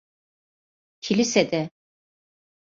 Kilisede… 1.01 1.69